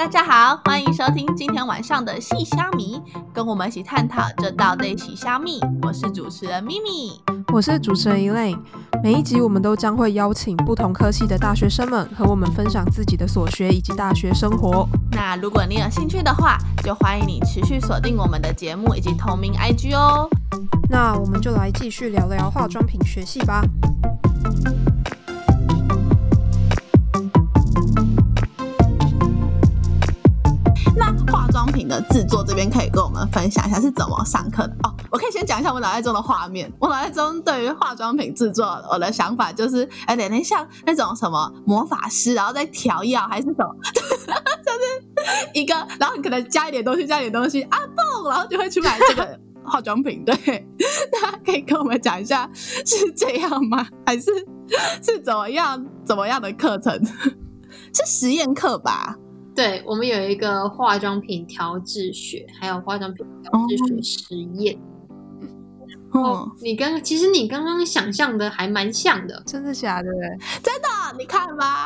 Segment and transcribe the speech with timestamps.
[0.00, 3.02] 大家好，欢迎收听今天晚上的细虾米，
[3.34, 5.60] 跟我们一起探讨这道对起虾米。
[5.82, 7.20] 我是主持人咪咪，
[7.52, 8.58] 我是主持人 Elaine。
[9.02, 14.88] 每一集我们都将会邀请不同科系的大学生们和我们分享自己的所学以及大学生活。
[15.12, 20.26] 那如果你有兴趣的话，就欢迎你持续锁定我们的节目以及同名 IG 哦。
[20.88, 23.62] 那我们就来继续聊聊化妆品学系吧。
[31.90, 34.94] 的制作这边可以跟我们分享一下是怎么上课的哦。
[35.10, 36.72] 我可以先讲一下我脑袋中的画面。
[36.78, 50.24] 我脑袋中对于化妆品制作，我的想法就是有点像那种什么魔法师，然后再调药还是什么，就 是一个，然后你可能加一点东西，加一点东西啊嘣，然后就会出来这个化妆品。
[50.24, 50.34] 对，
[51.12, 53.86] 大家可以跟我们讲一下是这样吗？
[54.06, 54.24] 还是
[55.02, 56.98] 是怎么样怎么样的课程？
[57.92, 59.16] 是实验课吧？
[59.60, 64.74] 对我们有一个化妆品调制学，还有化妆品调制学实验。
[66.12, 70.08] 哦，你刚其实你刚刚想象的还蛮像的，真的假的？
[70.62, 71.84] 真的，你看吧，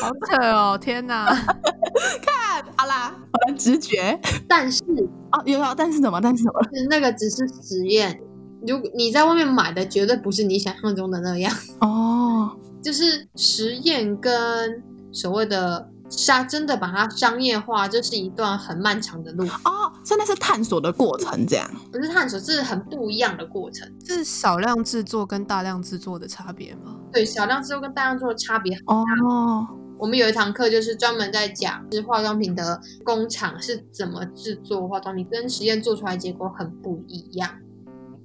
[0.00, 0.76] 好扯哦！
[0.76, 1.26] 天哪，
[2.20, 4.18] 看好啦，我的直觉。
[4.48, 4.82] 但是
[5.30, 6.20] 哦，有有，但是什么？
[6.20, 6.60] 但是什么？
[6.90, 8.20] 那个只是实验。
[8.66, 12.56] 如果你在外面买的，绝对不是你想象中的那样哦。
[12.82, 15.91] 就是实验跟所谓的。
[16.12, 23.90] 商真的把它商业化，这是一段很漫长的路哦，真的是探索的过程，这样不是探索，这是很不一样的过程。
[24.06, 26.96] 是少量制作跟大量制作的差别吗？
[27.12, 28.94] 对，少量制作跟大量制作的差别很大。
[28.94, 29.66] 哦，
[29.98, 37.50] 我们有一堂课就是专门在讲，是化妆品的工厂是怎么制作化妆品，跟实验做出来结果很不一样。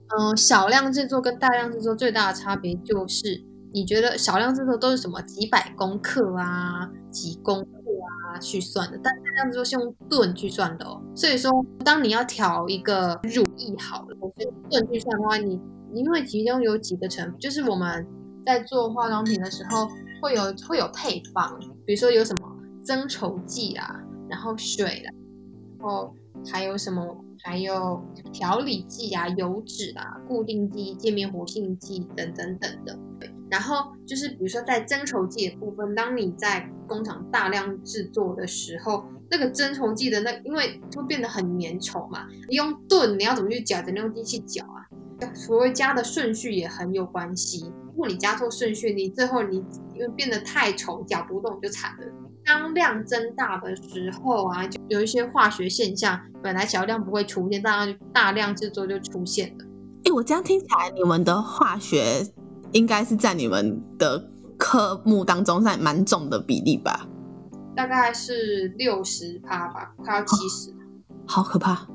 [0.10, 3.44] 嗯，少量制作跟大量制作最大的差别就是，
[3.78, 7.68] 你觉得少量制作都是什么几百公克啊，几公克？
[8.08, 11.02] 啊，去算的，但这样子都是用吨去算的哦。
[11.16, 11.52] 所以说，
[11.84, 15.60] 当你要调一个乳液好了，我用吨去算的话，你
[15.94, 18.06] 因为其中有几个成分，就是我们
[18.46, 19.88] 在做化妆品的时候
[20.22, 22.42] 会有会有配方，比如说有什么
[22.84, 24.00] 增稠剂啊，
[24.30, 25.12] 然后水啦，
[25.80, 26.14] 然后
[26.50, 27.04] 还有什么，
[27.44, 28.02] 还有
[28.32, 32.98] 调理剂啊、油脂啊、固定剂、界面活性剂等等等的。
[33.50, 42.28] 然后就是，比如说在增稠剂的部分，当你在工厂大量制作的时候，那个增稠剂的那，因为会变得很粘稠嘛。
[42.50, 43.82] 你用盾，你要怎么去搅？
[43.82, 44.88] 怎么用机器搅啊？
[45.34, 47.72] 所谓加的顺序也很有关系。
[47.86, 49.64] 如果你加错顺序，你最后你
[49.96, 52.06] 因为变得太稠，搅不动就惨了。
[52.46, 59.66] 当量增大的时候啊，就有一些化学现象，本来小量不会出现，大量大量制作就出现了。
[60.06, 62.24] 哎，我这样听起来，你们的化学。
[62.72, 67.08] 应该是在你们的科目当中算蛮重的比例吧，
[67.76, 70.74] 大概是六十趴吧，快要七十，
[71.26, 71.88] 好可怕。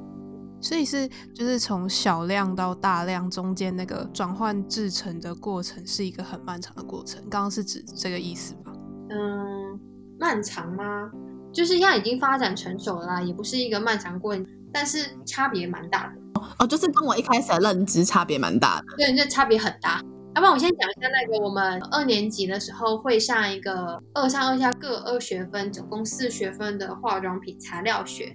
[0.61, 7.21] 所以是就是从小量到大量中间那个转换制成的过程是一个很漫长的过程。
[7.29, 8.73] 刚刚是指这个意思吧？
[9.11, 9.81] 嗯，
[10.21, 11.11] 漫长吗？
[11.53, 16.41] 就是要已经发展成熟了啦，也不是一个漫长过程，但是差别蛮大的。
[16.61, 18.87] 哦，就是跟我一开始的认知差别蛮大的。
[18.97, 20.01] 对，这差别很大。
[20.35, 28.35] 要不然我先讲一下那个，我们二年级的时候会上一个二上二下各二学分，总共四学分的化妆品材料学，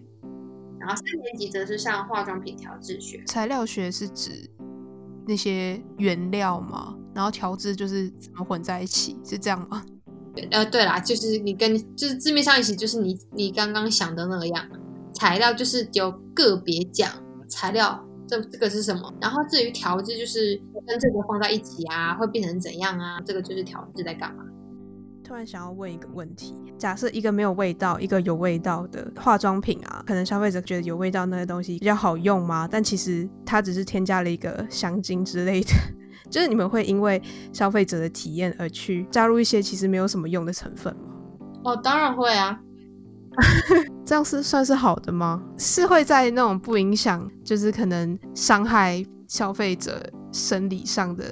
[0.80, 3.24] 然后三年级则是上化妆品调制学。
[3.25, 4.47] 材料学是指
[5.28, 6.96] 那些原料吗？
[7.16, 9.84] 然后调制就是怎么混在一起，是这样吗？
[10.52, 14.69] 呃，对啦，就是你跟就是字面上意思就是你你刚刚想的那样，
[15.16, 17.12] 材料就是有个别讲
[17.50, 18.06] 材料。
[18.28, 19.14] 这这个是什么？
[19.22, 23.20] 然后至于调制，就是跟这个放在一起啊，会变成怎样啊？
[23.26, 24.44] 这个就是调制在干嘛？
[25.24, 32.68] 突然想要问一个问题：假设一个没有味道，一个有味道的化妆品啊，可能消费者觉得有味道那些东西比较好用吗？
[32.70, 35.72] 但其实它只是添加了一个香精之类的，
[36.32, 37.22] 就是你们会因为
[37.52, 41.14] 消费者的体验而去加入一些其实没有什么用的成分吗？
[41.66, 42.57] 哦，当然会啊。
[44.06, 45.44] 这样是算是好的吗？
[45.57, 50.01] 是会在那种不影响，就是可能伤害消费者
[50.31, 51.24] 生理上的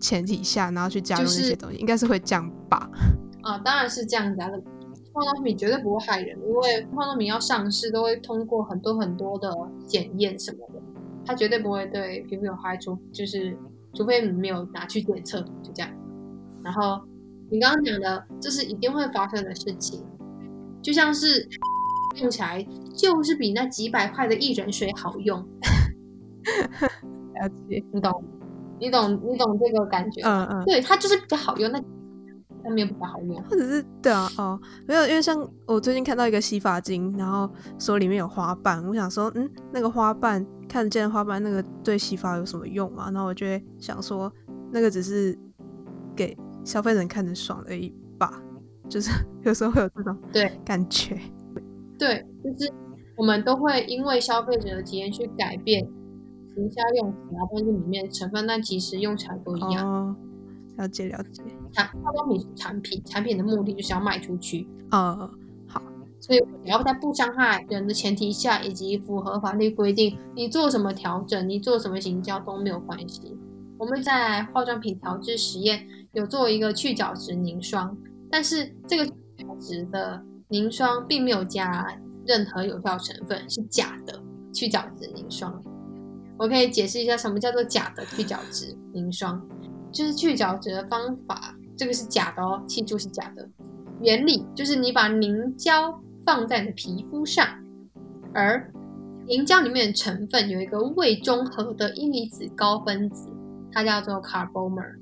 [0.00, 2.90] 前提下，然后去加入那些东西，应该是会这样吧？
[3.42, 4.50] 啊，当然是这样子啊。
[5.14, 9.54] 化妆品绝对不会害人，因为化妆品要上市都会通过很多很多的
[9.86, 10.80] 检验什么的，
[11.26, 13.54] 它绝对不会对皮肤有害处，就是
[13.92, 15.90] 除非你没有拿去检测，就这样。
[16.64, 16.98] 然后
[17.50, 20.02] 你刚刚讲的，这是一定会发生的事情。
[20.82, 21.48] 就像是
[22.20, 22.64] 用起来
[22.96, 25.38] 就是比那几百块的薏仁水好用，
[27.34, 28.24] 了解，你懂，
[28.78, 31.70] 你懂，你懂这个感觉，嗯嗯，对，它就是比较好用。
[31.70, 31.80] 那
[32.64, 33.42] 它没有比较好用。
[33.44, 35.36] 或者是对啊，哦，没有，因为像
[35.66, 43.10] 我最近看到一个洗发精，然后说里面有花瓣，我想说，嗯，那个花瓣看得见的花瓣，那个对洗发有什么用嘛？
[43.10, 44.32] 然后我就会想说，
[44.70, 45.36] 那个只是
[46.14, 48.40] 给消费者看着爽而已吧，
[48.92, 49.10] 就是
[49.42, 51.18] 有时候会有这种对感觉，
[51.98, 52.70] 对，就是
[53.16, 55.88] 我们都会因为消费者的体验去改变。
[56.54, 59.88] 营销用词啊，或者是里面成分，但其实用起来都一样。
[59.88, 60.14] 哦，
[60.76, 61.42] 了解了解。
[61.72, 64.68] 产化妆品是产品，产品的目的就是要卖出去。
[64.90, 65.30] 呃，
[65.66, 65.82] 好。
[66.20, 73.34] 所以你要在不伤害人的前提下，以及符合法律规定，你做什么调整，你做什么行销都没有关系。
[73.78, 77.96] 我们在化妆品调制实验有做一个去角质凝霜，
[78.32, 79.14] 但是这个角
[79.60, 81.86] 质的凝霜并没有加
[82.26, 84.18] 任何有效成分，是假的
[84.54, 85.62] 去角质凝霜。
[86.38, 89.46] 我可以解释一下什么叫做假的去角质凝霜，
[89.92, 93.46] 就是去角质的方法，这个是假的哦，记住是假的。
[94.00, 97.46] 原理就是你把凝胶放在你的皮肤上，
[98.32, 98.72] 而
[99.26, 103.28] 凝胶里面的成分有一个未中和的阴离子高分子，
[103.70, 104.98] 它叫做 carbomer，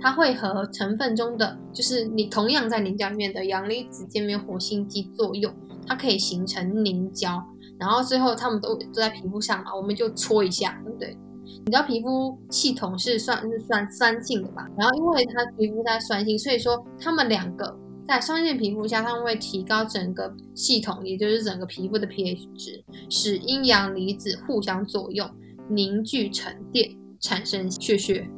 [0.00, 5.54] 它会和成分中的就是你同样在凝胶里面的阳离子界面活性剂作用，
[5.86, 7.42] 它可以形成凝胶。
[7.78, 11.16] 然后最后他们都都在皮肤上嘛，我们就搓一下，对不对？
[11.64, 14.68] 你知道皮肤系统是算是算酸性的吧？
[14.76, 17.76] 然后因为它皮肤在酸性，所以说它们两个
[18.06, 25.28] 在酸性皮肤下，它们会提高整个系统，也就是整个皮肤的 pH 值，使阴阳离子互相作用，
[25.68, 28.28] 凝聚沉淀，产生血血。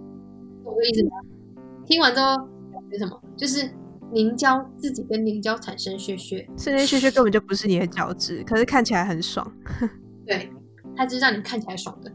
[0.64, 1.11] 懂我意思吗？
[1.87, 3.23] 听完之后感觉什么？
[3.37, 3.70] 就是。
[4.14, 9.50] 凝胶自己跟凝胶产生血血，这些血血根本就不是你的角质，可是看起来很爽。
[10.26, 10.52] 对，
[10.94, 12.12] 它就是让你看起来爽的。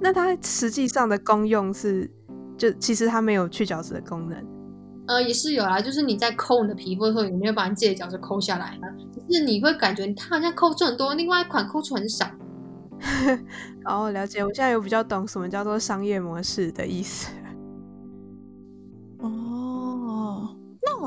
[0.00, 2.10] 那它实际上的功用是，
[2.56, 4.42] 就其实它没有去角质的功能。
[5.08, 8.88] 呃，也是有啦，就是你在抠你的皮肤的时候，有没有把你自己的角质抠下来呢？
[9.12, 12.30] 只是你会感觉它好像抠出很多，另外一款抠出很少。
[13.84, 17.30] 哦，了解，我现在有比较懂什么叫做商业模式的意思。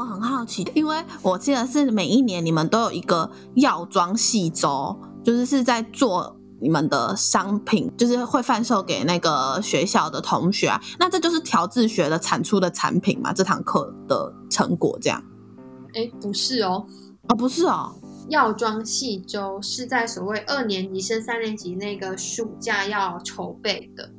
[0.03, 10.81] 我很好奇，因为我记得是每一年你们都有一个药妆系周，就是是在做你们的商品，就是会贩售给那个学校的同学啊。
[10.99, 13.31] 那这就是调制学的产出的产品嘛？
[13.31, 15.23] 这堂课的成果这样？
[15.93, 16.85] 哎，不是哦，
[17.29, 17.95] 哦，不是哦，
[18.27, 24.11] 药妆系周是在所谓二年级升三年级那个暑假要筹备的。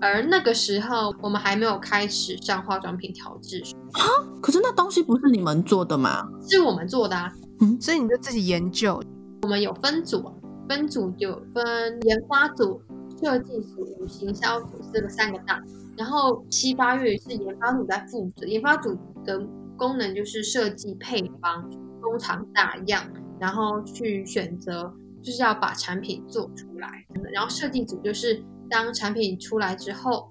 [0.00, 3.62] 而那个时候，我们还没有开始上化妆品调制
[3.92, 4.02] 啊。
[4.40, 6.28] 可是那东西不是你们做的吗？
[6.48, 7.32] 是我们做的啊。
[7.60, 9.02] 嗯，所以你就自己研究。
[9.42, 10.24] 我们有分组，
[10.68, 12.80] 分组有分研发组、
[13.20, 15.62] 设计组、行销组这个三个大。
[15.96, 19.40] 然后七八月是研发组在负责，研发组的
[19.76, 21.68] 功能就是设计配方、
[22.00, 23.04] 工厂大样，
[23.40, 24.92] 然后去选择，
[25.22, 27.04] 就是要把产品做出来。
[27.32, 28.42] 然后设计组就是。
[28.70, 30.30] 当产品出来之后，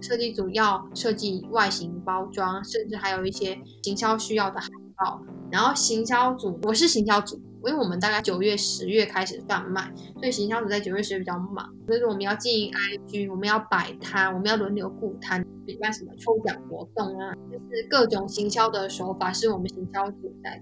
[0.00, 5.20] 设计组要设计外形、包装，甚至还有一些行销需要的海报。
[5.50, 11.72] 然后行销组，我是行销组，因为我们大概九月、十月开始贩卖，所以行销组在九月、十月比较忙。
[11.86, 20.60] 所以说我们要经营 IG，我们要摆摊，我们要轮流顾摊，举办什么抽奖活动啊，就是各种行销的手法是我们行销组在。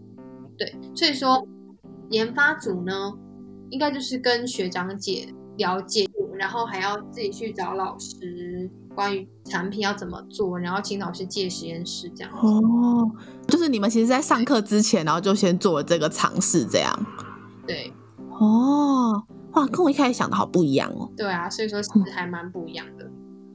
[0.58, 1.46] 对，所以说
[2.10, 3.12] 研发组呢，
[3.70, 6.06] 应该就是跟学长姐了解。
[6.36, 12.32] 然后还要自己去找老师，关于产品要怎么做，然后请老师借实验室这样。
[12.40, 13.10] 哦，
[13.48, 17.06] 就是你们其实，在上课之前，然后就先做了这个尝试，这样。
[17.66, 17.92] 对。
[18.40, 19.22] 哦，
[19.52, 21.08] 哇，跟我一开始想的好不一样哦。
[21.16, 23.08] 对啊，所以说其实还蛮不一样的。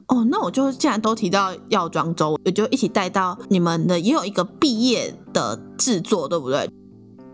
[0.08, 6.68] 哦，那我就既然都提到药妆周，我就一起带到你们的，也有一个毕业的制作，对不对？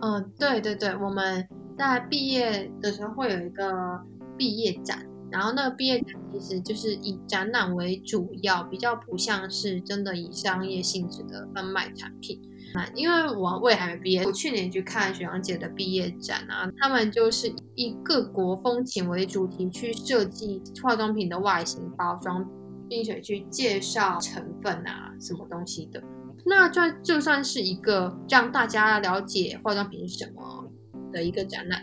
[0.00, 1.46] 嗯，对对对，我们
[1.78, 4.00] 在毕业的时候会有一个
[4.36, 4.98] 毕业展。
[5.30, 12.40] 然后那个毕业展其实就是以展览为主要，比较不像是真的以商业性质的贩卖产品。
[12.74, 22.44] 啊，因为我我也还没毕业，我去年去看学长姐的毕业展啊，他们就是以各国风情为主题去设计化妆品的外形包装，
[22.88, 26.02] 并且去介绍成分啊什么东西的。
[26.44, 30.68] 那这就算是一个让大家了解化妆品是什么
[31.12, 31.82] 的一个展览。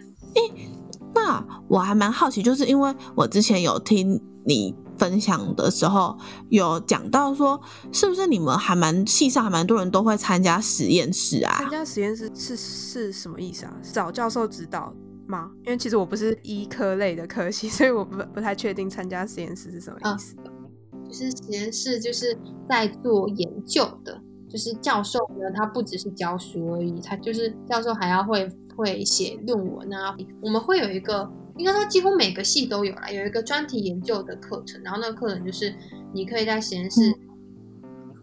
[1.13, 6.17] 那我还蛮好奇，就是因为我之前有听你分享的时候，
[6.49, 7.59] 有讲到说，
[7.91, 11.57] 是不是你们还蛮系上还蛮多人都会参加实验室啊？
[11.59, 13.73] 参加实验室是是什么意思啊？
[13.93, 14.93] 找教授指导
[15.27, 15.51] 吗？
[15.65, 20.35] 因为其实我不是医科类的科系，所以我不不太确定参加实验室是什么意思。
[21.07, 24.19] 就是实验室就是在做研究的。
[24.49, 30.15] 就是教授呢，他不只是教书而已，他就是教授还要会会写论文啊。
[30.41, 35.73] 我们会有一个，应该说几乎每个系都有啦，有一个专题研究的课程，然后那个课程就是
[36.13, 37.13] 你可以在实验室。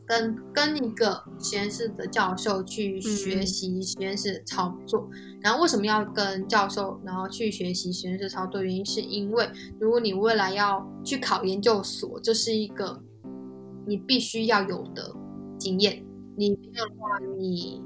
[0.06, 5.08] 跟跟一个实验室的教授去学习实验室的操作，
[5.40, 8.60] 然后为什么要跟教授然后去学习实验室操作？
[8.60, 13.00] 原因是因为如果你未来要去考研究所，这是一个
[13.86, 15.14] 你必须要有的
[15.56, 16.04] 经验，
[16.36, 17.80] 你没有的话，你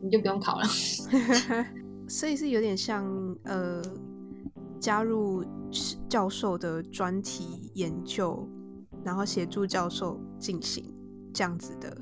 [0.00, 0.64] 你就不用考了。
[2.08, 3.04] 所以是有点像
[3.44, 3.82] 呃，
[4.80, 5.44] 加入
[6.08, 8.48] 教授的专题研究，
[9.04, 10.94] 然后协助教授进行。
[11.34, 11.96] 这样子的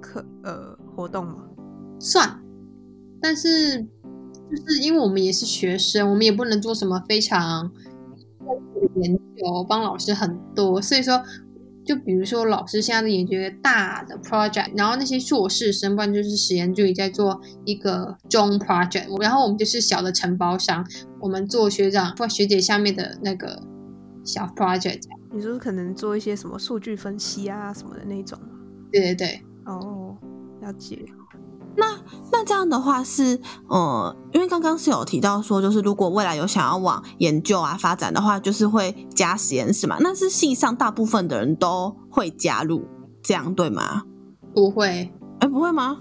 [0.00, 1.44] 课呃活动吗？
[1.98, 2.40] 算，
[3.20, 7.70] 但是就是因为我们也是学生，我们也不能做什么非常
[8.94, 11.22] 研究，帮老师很多，所以说
[11.88, 20.86] 就比如说老师现在在研究一个大的 project，然后那些硕士生不然就是实验助理在做一个中 project，然后我们就是小的承包商，
[21.18, 23.62] 我们做学长或学姐下面的那个
[24.22, 25.00] 小 project。
[25.32, 28.38] 你说可能做一些什么数据分析啊什么的那种。
[28.92, 30.14] 对对对，哦，
[30.60, 30.98] 了解。
[32.30, 39.96] 那那这样的话是，呃，因为刚刚是有提到说，就是如果未来有想要往研究啊发展的话，就是会加实验室嘛。
[39.98, 42.86] 那是系上大部分的人都会加入，
[43.24, 44.04] 这样对吗？
[44.54, 45.98] 不会，哎，不会吗？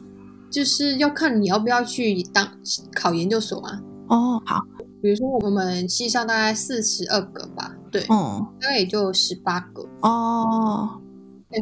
[0.51, 2.47] 就是要看你要不要去当
[2.93, 3.79] 考研究所啊。
[4.09, 4.61] 哦，好，
[5.01, 9.81] 比如说我们系上大概四十二个吧，对，嗯，大概也就十八个。
[10.01, 11.01] 哦。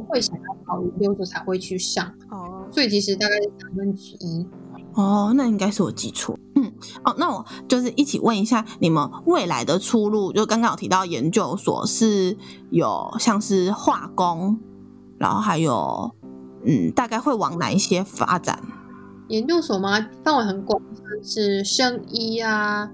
[0.07, 4.45] 会想要考研究所才会去上哦，所以其实大概是三分之一
[4.93, 6.71] 哦，那应该是我记错，嗯，
[7.03, 12.37] 哦，那我就是一起问一下你们未来的出路，就刚刚有提到研究所是
[12.71, 14.57] 有像是化工，
[15.17, 16.11] 然后还有
[16.65, 18.59] 嗯，大概会往哪一些发展？
[19.27, 20.07] 研究所吗？
[20.23, 20.81] 范围很广，
[21.21, 22.89] 是生医啊、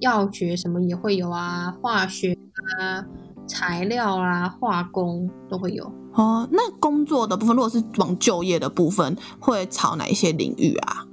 [0.00, 2.36] 药学什么也会有啊，化学
[2.78, 3.04] 啊、
[3.46, 5.90] 材料啊、化工都会有。
[6.16, 11.06] 哦，那工作的部分，如果是往就业的部分，会朝哪一些领域啊？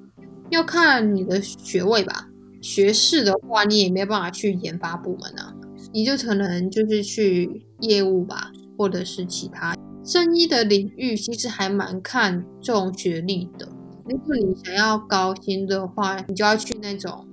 [0.50, 2.30] 要看你的学位吧。
[2.62, 5.54] 学士的话，你也没办法去研发部门啊，
[5.92, 9.76] 你就可能就是去业务吧，或者是其他。
[10.06, 13.68] 生医的领域其实还蛮看重学历的。
[14.06, 17.28] 如果你想要高薪的话，你就要去那种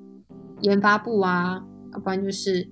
[0.63, 1.63] 研发部啊，
[1.93, 2.69] 要不然就是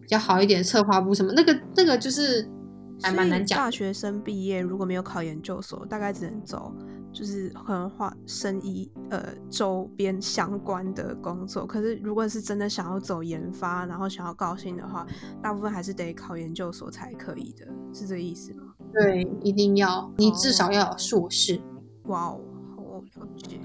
[0.00, 1.32] 比较好一点策划部什么。
[1.32, 2.48] 那个那个就是。
[3.02, 3.58] 还蛮难讲。
[3.58, 6.74] 大学生毕业如果没有考研究所，大概只能走
[7.12, 11.66] 就是可能化生医呃周边相关的工作。
[11.66, 15.06] 可是如果是真的想要走研发，然后想要高薪的话，
[15.42, 18.74] 大部分还是得考研究所才可以的，是这个意思吗？
[18.92, 21.60] 对，一定要，你至少要有硕士。
[22.04, 22.40] 哇哦，
[22.76, 22.82] 好
[23.22, 23.58] 了解。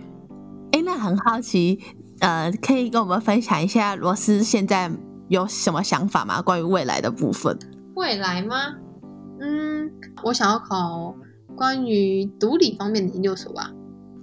[0.71, 1.79] 哎，那很好奇，
[2.19, 4.91] 呃，可以跟我们分享一下罗斯现在
[5.27, 6.41] 有什么想法吗？
[6.41, 7.57] 关于未来的部分？
[7.95, 8.75] 未来吗？
[10.23, 11.15] 嗯，我想要考
[11.55, 13.69] 关于毒理方面的研究所吧。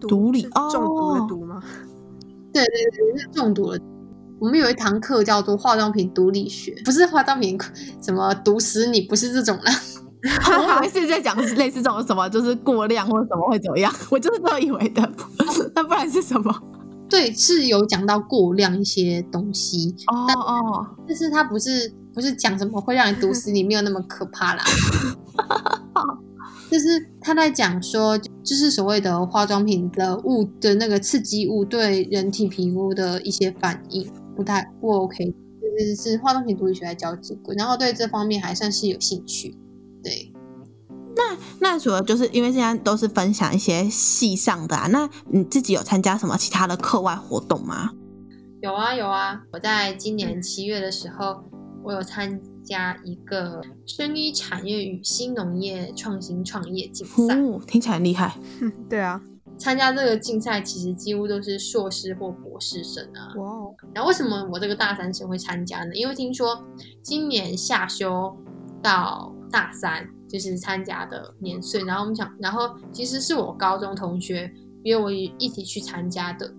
[0.01, 1.63] 毒理哦，中毒的毒吗？
[2.53, 3.79] 对对对，是中毒了。
[4.41, 7.59] 我们有一堂课叫做化妆品毒理学，不是化妆品
[8.03, 9.73] 什么毒死你，不是这种啦。
[10.83, 15.09] 我是在讲类似这种什么，就是过量或者什么会怎么样， 我就是这么以为的。
[15.75, 16.55] 那不然是什么？
[17.09, 19.95] 对，是有讲到过量一些东西。
[20.07, 21.95] 哦哦，但是它不是。
[22.13, 24.65] 不是讲什么会让你毒死你，没有那么可怕啦。
[26.71, 26.87] 就是
[27.21, 39.57] 他在讲说，就是所谓的化妆品的物的那个刺激物对人体皮肤的一些反应不太不 OK，就是是化妆品毒理学来教这个，然后对这方面还算是有兴趣。
[40.03, 40.33] 对，
[41.17, 47.91] 那那主要就是因为现在都是分享一些系上的啊，那你自己有参加什么其他的课外活动吗？
[48.63, 51.43] 有啊有啊，我在今年七月的时候。
[51.83, 57.35] 我有参加一个生医产业与新农业创新创业竞赛，
[57.67, 58.39] 听起来很厉害。
[58.89, 59.21] 对啊，
[59.59, 63.35] 参加这个竞赛其实几乎都是硕士或博士生啊。
[63.37, 65.95] 哇，然后为什么我这个大三生会参加呢？
[65.95, 66.65] 因为听说
[67.03, 68.37] 今年夏休
[68.83, 74.53] 到大三就是参加的年岁，然后我们想，然后其实是我高中同学
[74.85, 76.53] 约我一起去参加的。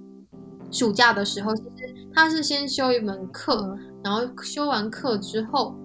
[0.72, 3.78] 暑假的时候，其实他是先修一门课。
[4.04, 5.76] 然后修完课之后，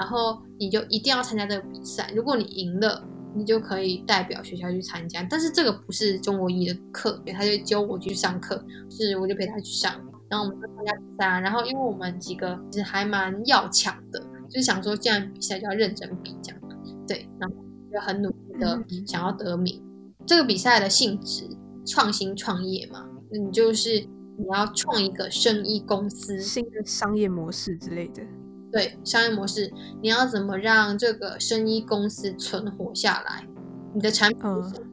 [0.00, 2.10] 然后你就一定要参加这个比赛。
[2.16, 5.22] 如果你赢了，你就可以代表学校去参加。
[5.28, 9.92] 但是这个不是中国一的课，他就教我去上课，是我就陪他去上。
[10.30, 11.40] 然后我们就参加比赛啊。
[11.40, 16.60] 然后因为我们几个其实还蛮要强的，就是想说既然比赛就要认真比这样。
[17.06, 17.56] 对，然后
[17.92, 19.82] 就很努力的想要得名。
[20.24, 21.44] 这个比赛的性质，
[21.84, 23.98] 创新创业嘛，你就是
[24.38, 28.22] 你要创一个生意公司，新的商业模式之类的。
[28.72, 29.72] 对，商业模式，
[30.02, 33.46] 你要怎么让这个生意公司存活下来？
[33.94, 34.86] 你的产品是什么？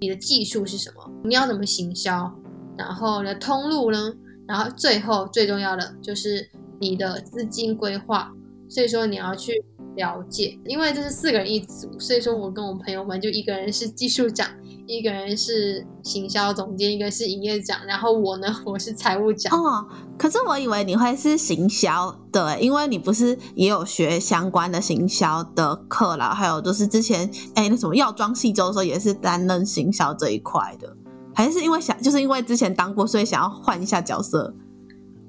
[0.00, 1.10] 你的技术是什么？
[1.24, 2.32] 你要怎么行销？
[2.76, 4.12] 然后呢，通路呢？
[4.46, 6.48] 然后最后最重要的就是
[6.80, 8.32] 你的资金规划。
[8.68, 9.62] 所以说你要去
[9.96, 14.48] 了解，因为这是四个人一组，所以说我跟我朋友们就一个人是技术长，
[14.92, 19.58] 一个人是行销总监，一个是营业长，然后我呢， 我是财务长。
[19.58, 19.86] 哦，
[20.18, 30.94] 可是我以为你会是行销的，因为你不是也有学相关的行销的课啦，还有就是之前哎那什么药妆系周的时候也是担任行销这一块的，
[31.34, 34.54] 还是因为想就是因为之前当过，所以想要换一下角色。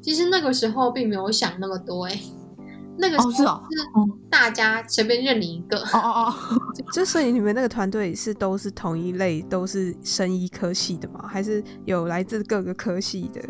[0.02, 2.20] 其实那个时候并没有想那么多哎。
[2.98, 3.78] 那个是哦，是
[4.30, 6.34] 大家随便认领一个哦哦哦，
[6.94, 11.26] 就所以你们那个团队是都是同一类，都是生医科系的吗？
[11.28, 13.42] 还是有来自各个科系的？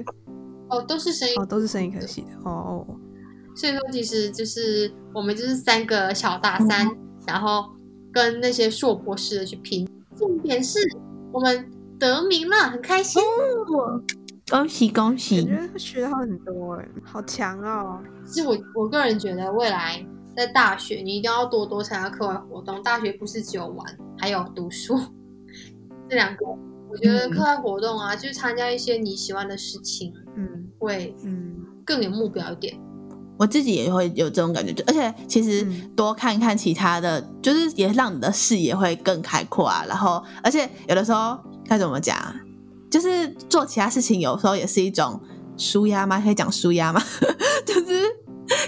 [0.70, 2.86] 哦，都是生医哦，都是生医科系的哦。
[3.56, 6.90] 所以说，其实就是我们就是三个小大三，
[7.28, 7.66] 然后
[8.12, 9.88] 跟那些硕博士的去拼。
[10.16, 10.80] 重点是
[11.32, 11.70] 我们
[12.00, 13.22] 得名了，很开心。
[14.50, 15.42] 恭喜恭喜！
[15.42, 18.00] 我觉得学到很多哎，好强哦！
[18.26, 22.82] 其实我我个人觉得，未来在大学你一定要多多参加课外活动。
[22.84, 25.00] 大学不是只有玩，还有读书。
[26.10, 26.46] 这两个，
[26.90, 32.78] 我觉得课外活动啊，就是参加一些你喜欢的事情，嗯，会嗯更有目标一点。
[33.40, 39.84] 我自己也会有这种感觉，就而且其实多看看其他的，就是也让你的视野会更开阔啊。
[39.88, 42.16] 然后，而且有的时候该怎么讲？
[42.94, 45.20] 就是做其他事情，有时候也是一种
[45.58, 46.22] 舒压吗？
[46.22, 47.02] 可以讲舒压吗？
[47.66, 48.04] 就是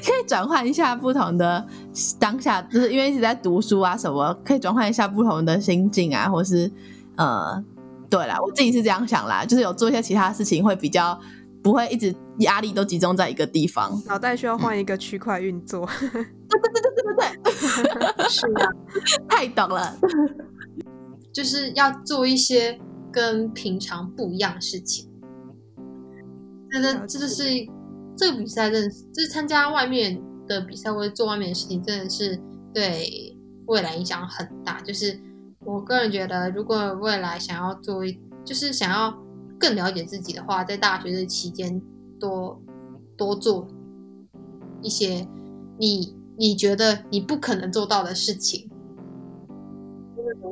[0.03, 1.63] 可以转换一下不同的
[2.19, 6.71] 当下，就是因为一直在读书啊什么，可以转换一下不同的心境啊，或是
[7.17, 7.63] 呃，
[8.09, 11.19] 对啦，我自己是这样想啦，就是有做一些其他事情，会比较
[11.61, 15.87] 不会一直压力都集中在一个地方， 脑袋需要换一个区块运作。
[16.01, 18.65] 对对对对对对对，是啊，
[19.29, 19.95] 太懂了，
[21.31, 22.79] 就是要做一些。
[23.15, 25.09] 跟平常不一样的事情，
[26.69, 27.43] 真的，这就是
[28.17, 32.37] 这个比赛，真的是就是参加外面的比赛或者做外面的事情，真的是
[32.73, 33.33] 对
[33.67, 34.81] 未来影响很大。
[34.81, 35.17] 就是
[35.61, 39.17] 我个人觉得，如果未来想要做一，就是想要
[39.57, 41.81] 更了解自己的话，在大学的期间
[42.19, 42.61] 多
[43.15, 43.65] 多做
[44.81, 45.25] 一些
[45.79, 48.69] 你你觉得你不可能做到的事情，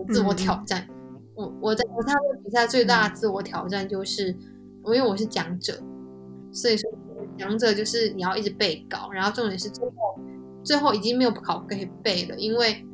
[0.07, 0.87] 自我挑战。
[1.35, 4.29] 我我在我参加比赛最大的自我挑战就是，
[4.85, 5.73] 因为我是讲者，
[6.51, 6.89] 所以说
[7.37, 10.19] 讲者就是你要一直背稿，然后重点是最后
[10.63, 12.85] 最后已经没有考可以背了，因为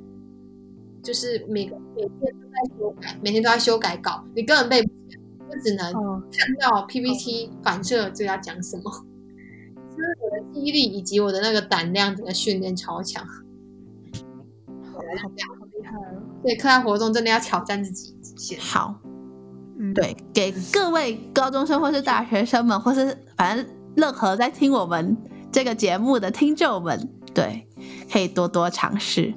[1.04, 5.92] 就是每个每天都在修改，每天都在修改稿，你根本背不起来，就只能
[6.32, 8.84] 看到 PPT 反射就要讲什么。
[9.92, 13.26] 所以我的记忆力以及我的那个胆量整个训练超强。
[13.26, 15.02] 好
[16.44, 18.58] 对，课外活动真的要挑战自己。
[18.58, 18.96] 好，
[19.80, 25.18] 嗯对，给各位高中生或是大学生们，或是反正任何在听我们
[25.52, 27.68] 这个节目的听众们，对，
[28.12, 29.34] 可以多多尝试。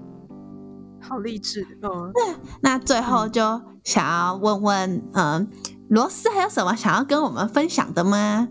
[1.00, 2.12] 好励志哦！
[2.60, 5.48] 那最后就想要问问，嗯，
[5.88, 8.48] 罗斯还有什么想要跟我们分享的吗？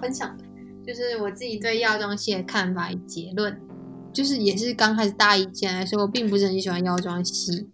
[0.00, 0.44] 分享的，
[0.86, 3.60] 就是我自己对药妆系的看法与结论，
[4.14, 7.68] 就是也是刚开始大一进来的时候，我并不是很喜欢药妆系。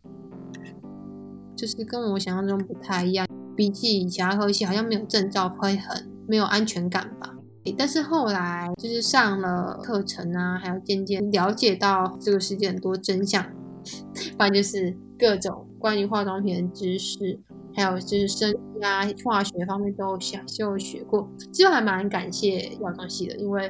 [1.60, 7.36] 就是跟我想象中不太一样，比起其他科系，好像没有证照会很没有安全感吧。
[7.76, 13.44] 但是后来就是上了课程啊，还有渐渐了解到这个世界很多真相，
[14.38, 17.38] 不然就是各种关于化妆品的知识，
[17.76, 21.28] 还有就是生物啊化学方面都想就学过。
[21.52, 23.66] 其实还蛮感谢药妆系的，因为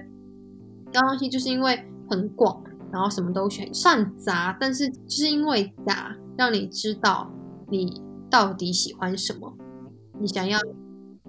[0.92, 1.76] 药妆系就是因为
[2.08, 7.28] 很广，然后什么都选，算杂，但是就是因为杂，让你知道。
[7.70, 9.56] 你到底喜欢什么？
[10.18, 10.58] 你想要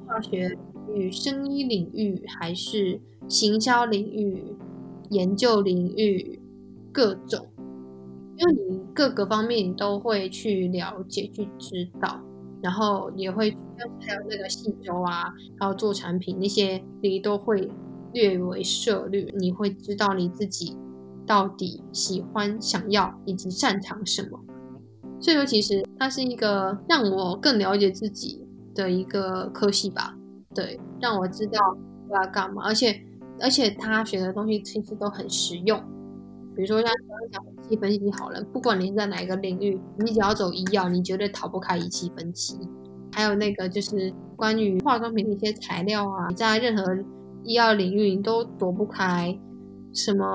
[0.06, 0.58] 化学
[0.94, 4.56] 与、生医领域，还是行销领域、
[5.10, 6.40] 研究领域？
[6.94, 7.48] 各种，
[8.36, 12.20] 因为你各个方面你都会去了解、去知道，
[12.62, 13.52] 然后也会
[14.02, 17.72] 还有那个细周啊，还有做产品那些，你都会
[18.14, 19.34] 略微涉略。
[19.38, 20.76] 你会知道你自己
[21.26, 24.38] 到底喜欢、想要以及擅长什么。
[25.22, 30.18] 所以说，其实它是一个让我更了解自己的一个科系吧。
[30.54, 31.60] 对，让我知道
[32.10, 33.00] 我要干嘛，而且
[33.40, 35.80] 而且他学的东西其实都很实用。
[36.54, 42.60] 比如说像刚刚讲器分析好了，不管你在哪一个领域，你只要走医药，你绝对逃不开仪器分析。
[43.14, 46.84] 还有那个就是关于化妆品的一些材料啊，在任何
[47.44, 49.38] 医药领域你都躲不开
[49.94, 50.26] 什么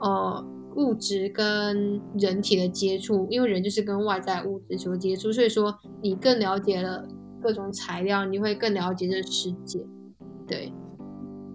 [0.00, 0.44] 呃
[0.76, 7.08] 物质跟人体的接触，因为人就是跟外在物质所接触，所以说你更了解了
[7.42, 9.80] 各种材料，你会更了解这个世界。
[10.46, 10.72] 对，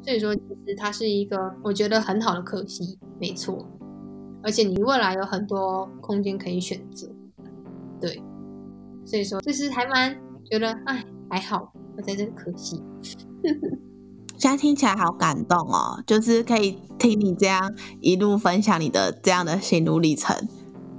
[0.03, 3.65] 所以说其实它是一个我觉得很好的可惜，没错。
[4.43, 7.07] 而且你未来有很多空间可以选择，
[7.99, 8.19] 对，
[9.05, 12.81] 所以说就是还蛮觉得，哎，还好我在这个科系。
[14.41, 20.35] 现在听起来好感动哦，就是可以听你这样一路分享你的这样的心路历程，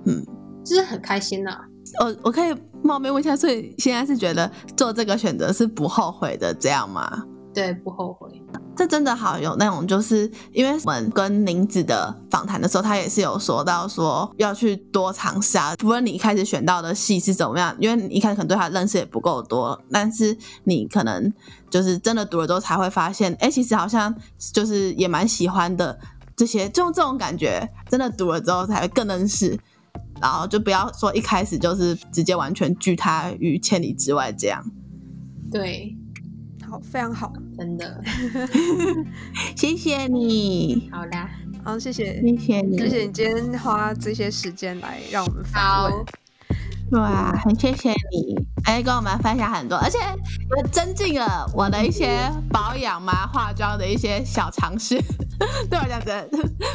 [0.07, 0.25] 嗯，
[0.65, 1.59] 就是很开心呐。
[2.01, 7.25] 我我可以冒昧问一下，所以现在是觉得做这个选择是不后悔的，这样吗？
[7.53, 8.31] 对，不后悔。
[8.77, 15.75] 这真的好有那种，就是因为我们跟宁子的访谈的时候，他也是有说到说要去多尝试啊。
[15.77, 21.33] 不论你一开始选到的戏是怎么样，因为你一开始可能对他认识也不够多，但是你可能
[21.71, 24.15] 就是真的读了之后才会发现，哎，其实好像
[24.53, 25.99] 就是也蛮喜欢的。
[26.35, 29.59] 这些就这种感觉，真的读了之后才会更认识。
[30.21, 34.65] 然后就不要说一开始就是直接完全拒他于千里之外这样。
[35.51, 35.95] 对。
[36.73, 38.03] 好，非常好， 真的，
[39.55, 40.89] 谢谢你。
[40.91, 41.29] 好啦，
[41.63, 46.05] 好，谢谢，谢谢你，谢谢你今天花这些时间来让我们访问。
[46.93, 49.99] 哇，很谢谢你，哎，跟我们分享很多，而且
[50.57, 54.99] 也增进了我的一些保养嘛、化妆的一些小尝试。
[55.69, 56.27] 对我讲真，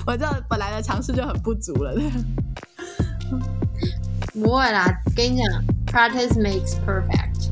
[0.05, 1.99] 我这本来的尝试就很不足了。
[4.35, 5.47] 不会啦，跟你讲
[5.87, 7.49] ，practice makes perfect。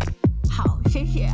[0.48, 1.28] 好，谢谢。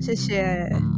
[0.00, 0.93] 谢谢。